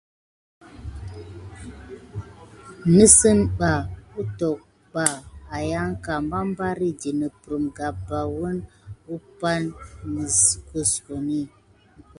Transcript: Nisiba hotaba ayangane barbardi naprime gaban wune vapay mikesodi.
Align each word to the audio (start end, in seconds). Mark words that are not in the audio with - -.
Nisiba 2.93 3.71
hotaba 4.13 5.05
ayangane 5.57 6.25
barbardi 6.31 7.09
naprime 7.19 7.69
gaban 7.77 8.27
wune 8.37 8.61
vapay 9.05 9.63
mikesodi. 10.13 11.41